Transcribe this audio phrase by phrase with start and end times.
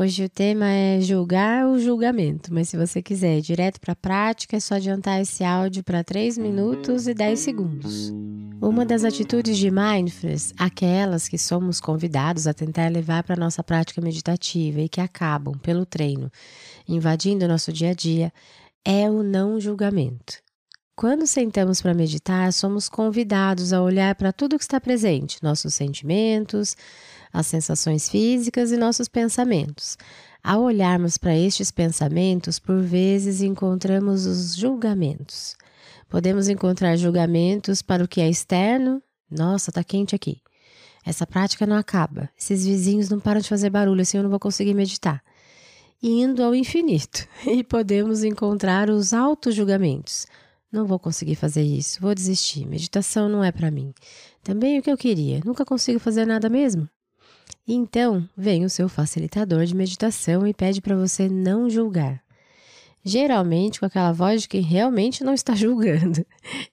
[0.00, 3.96] Hoje o tema é julgar o julgamento, mas se você quiser ir direto para a
[3.96, 8.14] prática, é só adiantar esse áudio para 3 minutos e 10 segundos.
[8.62, 13.60] Uma das atitudes de mindfulness, aquelas que somos convidados a tentar levar para a nossa
[13.64, 16.30] prática meditativa e que acabam, pelo treino,
[16.86, 18.32] invadindo o nosso dia a dia,
[18.84, 20.34] é o não julgamento.
[20.94, 26.76] Quando sentamos para meditar, somos convidados a olhar para tudo que está presente, nossos sentimentos,
[27.32, 29.96] as sensações físicas e nossos pensamentos.
[30.42, 35.56] Ao olharmos para estes pensamentos, por vezes encontramos os julgamentos.
[36.08, 39.02] Podemos encontrar julgamentos para o que é externo.
[39.30, 40.40] Nossa, tá quente aqui.
[41.04, 42.30] Essa prática não acaba.
[42.38, 45.22] Esses vizinhos não param de fazer barulho, assim eu não vou conseguir meditar.
[46.02, 47.26] Indo ao infinito.
[47.46, 50.26] E podemos encontrar os auto-julgamentos.
[50.70, 52.66] Não vou conseguir fazer isso, vou desistir.
[52.66, 53.92] Meditação não é para mim.
[54.42, 56.88] Também o que eu queria, nunca consigo fazer nada mesmo.
[57.70, 62.22] Então vem o seu facilitador de meditação e pede para você não julgar.
[63.04, 66.24] Geralmente com aquela voz de quem realmente não está julgando.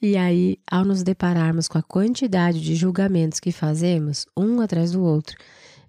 [0.00, 5.02] E aí, ao nos depararmos com a quantidade de julgamentos que fazemos, um atrás do
[5.02, 5.36] outro,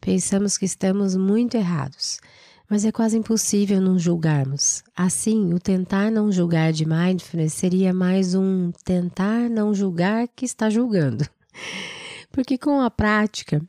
[0.02, 2.20] pensamos que estamos muito errados.
[2.68, 4.84] Mas é quase impossível não julgarmos.
[4.96, 10.72] Assim, o tentar não julgar de mindfulness seria mais um tentar não julgar que está
[10.72, 11.24] julgando.
[12.32, 13.62] Porque com a prática,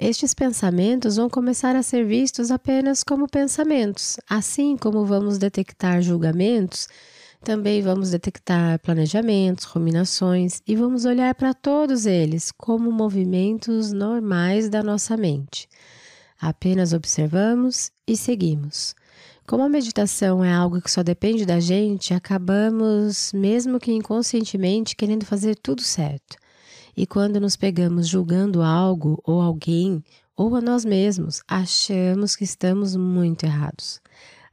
[0.00, 4.16] estes pensamentos vão começar a ser vistos apenas como pensamentos.
[4.26, 6.88] Assim como vamos detectar julgamentos,
[7.44, 14.82] também vamos detectar planejamentos, ruminações e vamos olhar para todos eles como movimentos normais da
[14.82, 15.68] nossa mente.
[16.40, 18.94] Apenas observamos e seguimos.
[19.46, 25.26] Como a meditação é algo que só depende da gente, acabamos, mesmo que inconscientemente, querendo
[25.26, 26.39] fazer tudo certo.
[27.00, 30.04] E quando nos pegamos julgando algo ou alguém
[30.36, 34.02] ou a nós mesmos, achamos que estamos muito errados.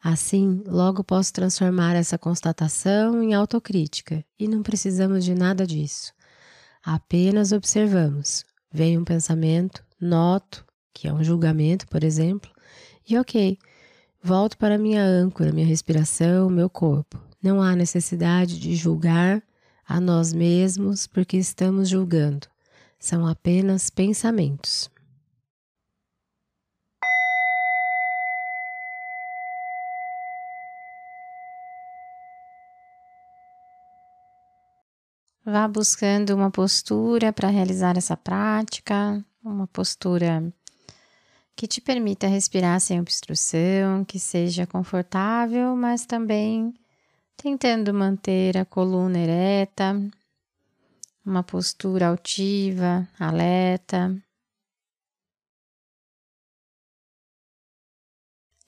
[0.02, 6.14] Assim, logo posso transformar essa constatação em autocrítica e não precisamos de nada disso.
[6.82, 8.46] Apenas observamos.
[8.72, 12.50] Vem um pensamento, noto, que é um julgamento, por exemplo,
[13.06, 13.58] e ok,
[14.24, 17.22] volto para minha âncora, minha respiração, meu corpo.
[17.44, 19.44] Não há necessidade de julgar
[19.88, 22.48] a nós mesmos porque estamos julgando.
[23.00, 24.90] São apenas pensamentos.
[35.46, 40.54] Vá buscando uma postura para realizar essa prática, uma postura
[41.56, 46.74] que te permita respirar sem obstrução, que seja confortável, mas também
[47.38, 49.96] tentando manter a coluna ereta,
[51.24, 54.20] uma postura altiva, alerta.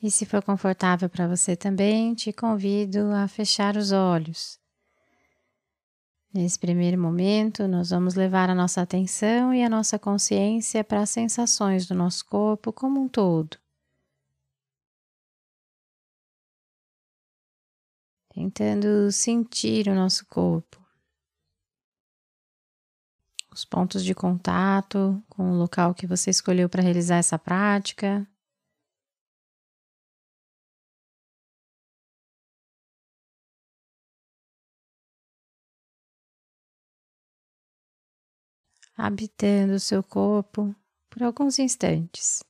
[0.02, 4.60] E se for confortável para você também, te convido a fechar os olhos.
[6.32, 11.10] Nesse primeiro momento, nós vamos levar a nossa atenção e a nossa consciência para as
[11.10, 13.58] sensações do nosso corpo como um todo.
[18.40, 20.82] Tentando sentir o nosso corpo,
[23.52, 28.26] os pontos de contato com o local que você escolheu para realizar essa prática.
[38.96, 40.74] Habitando o seu corpo
[41.10, 42.49] por alguns instantes.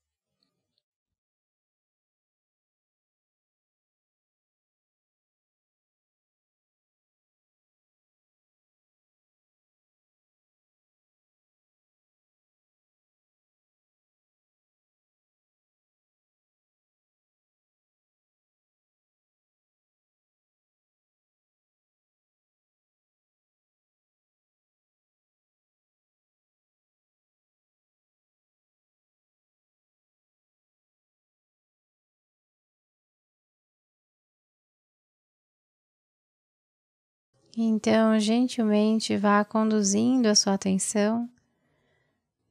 [37.61, 41.29] Então, gentilmente vá conduzindo a sua atenção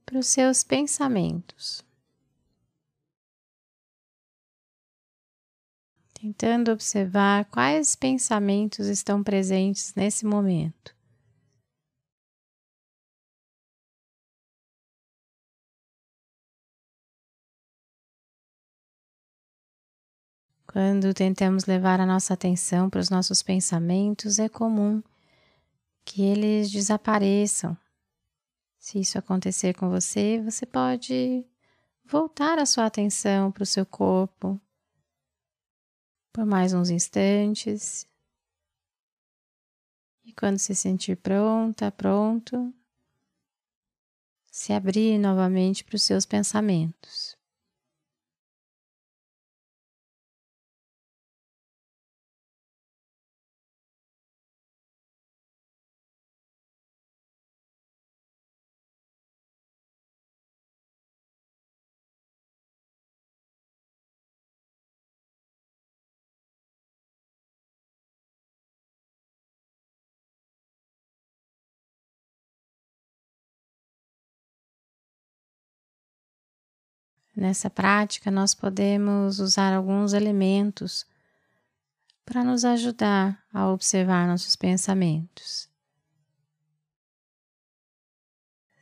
[0.04, 1.82] para os seus pensamentos.
[6.20, 10.97] tentando observar quais pensamentos estão presentes nesse momento.
[20.70, 25.02] Quando tentamos levar a nossa atenção para os nossos pensamentos, é comum
[26.04, 27.76] que eles desapareçam.
[28.78, 31.42] Se isso acontecer com você, você pode
[32.04, 34.60] voltar a sua atenção para o seu corpo
[36.34, 38.06] por mais uns instantes.
[40.22, 42.74] E quando se sentir pronta, pronto,
[44.50, 47.37] se abrir novamente para os seus pensamentos.
[77.38, 81.06] Nessa prática, nós podemos usar alguns elementos
[82.24, 85.70] para nos ajudar a observar nossos pensamentos.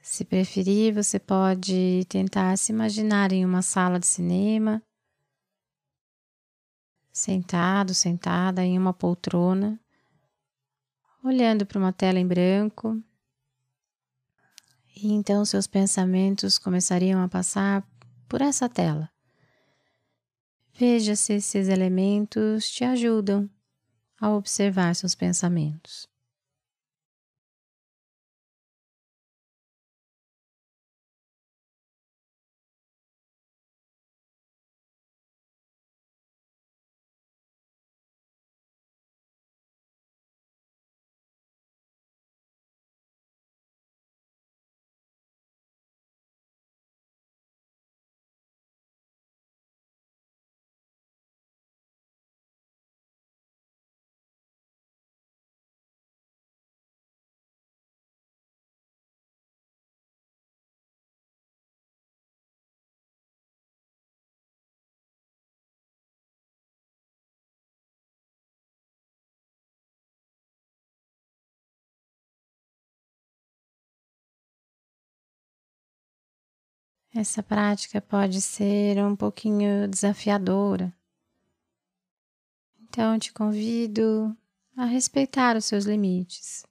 [0.00, 4.82] Se preferir, você pode tentar se imaginar em uma sala de cinema,
[7.12, 9.78] sentado, sentada em uma poltrona,
[11.22, 12.98] olhando para uma tela em branco.
[14.96, 17.86] E então seus pensamentos começariam a passar
[18.28, 19.10] por essa tela.
[20.78, 23.48] Veja se esses elementos te ajudam
[24.20, 26.08] a observar seus pensamentos.
[77.18, 80.94] Essa prática pode ser um pouquinho desafiadora.
[82.78, 84.36] Então, te convido
[84.76, 86.62] a respeitar os seus limites.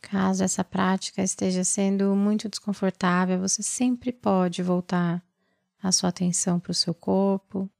[0.00, 5.22] Caso essa prática esteja sendo muito desconfortável, você sempre pode voltar
[5.80, 7.70] a sua atenção para o seu corpo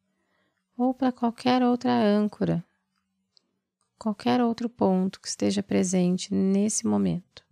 [0.78, 2.64] ou para qualquer outra âncora
[3.98, 7.45] qualquer outro ponto que esteja presente nesse momento.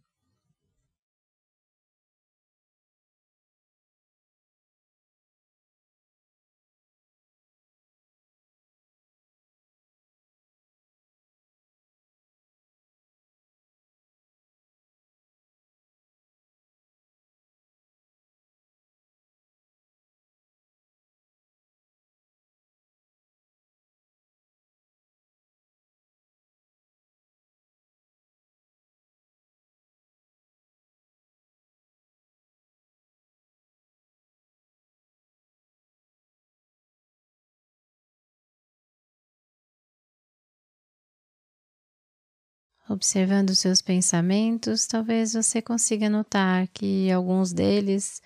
[42.89, 48.21] Observando seus pensamentos, talvez você consiga notar que alguns deles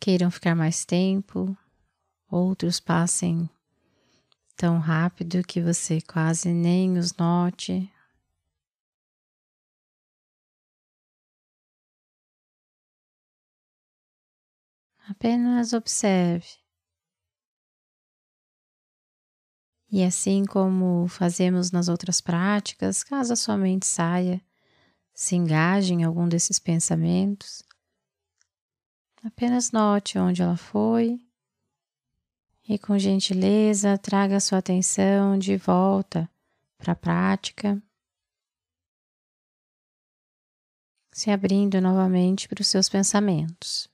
[0.00, 1.56] queiram ficar mais tempo,
[2.28, 3.48] outros passem
[4.56, 7.88] tão rápido que você quase nem os note.
[15.08, 16.65] Apenas observe.
[19.96, 24.42] E assim como fazemos nas outras práticas, caso a sua mente saia,
[25.14, 27.62] se engaje em algum desses pensamentos,
[29.24, 31.18] apenas note onde ela foi
[32.68, 36.28] e, com gentileza, traga a sua atenção de volta
[36.76, 37.82] para a prática,
[41.10, 43.88] se abrindo novamente para os seus pensamentos.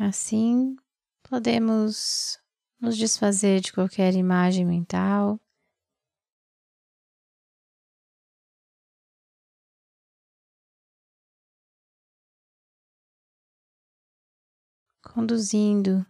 [0.00, 0.76] Assim,
[1.22, 2.38] podemos
[2.80, 5.38] nos desfazer de qualquer imagem mental.
[15.00, 16.04] Conduzindo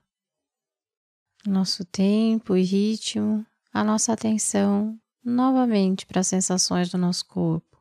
[1.47, 7.74] nosso tempo e ritmo, a nossa atenção novamente para as sensações do nosso corpo.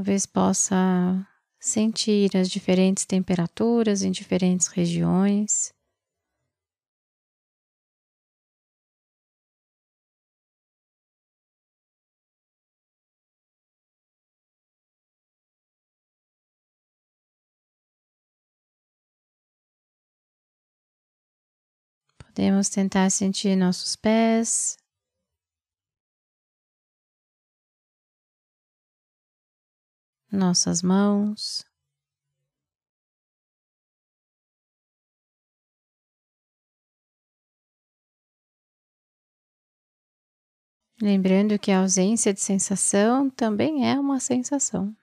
[0.00, 1.26] Talvez possa
[1.60, 5.74] sentir as diferentes temperaturas em diferentes regiões.
[22.16, 24.78] Podemos tentar sentir nossos pés,
[30.32, 31.64] nossas mãos.
[41.02, 44.94] Lembrando que a ausência de sensação também é uma sensação.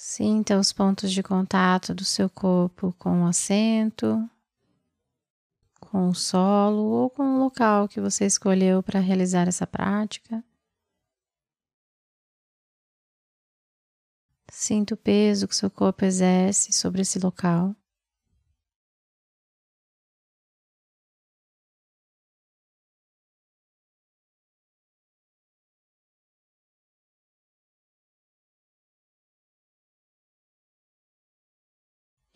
[0.00, 4.30] Sinta os pontos de contato do seu corpo com o assento,
[5.80, 10.44] com o solo ou com o local que você escolheu para realizar essa prática.
[14.48, 17.74] Sinta o peso que seu corpo exerce sobre esse local.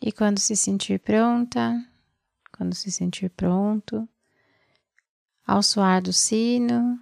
[0.05, 1.81] E quando se sentir pronta,
[2.51, 4.05] quando se sentir pronto,
[5.47, 6.99] ao soar do sino,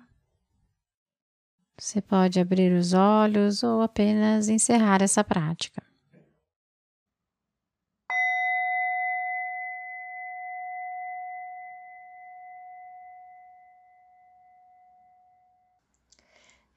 [1.76, 5.82] você pode abrir os olhos ou apenas encerrar essa prática.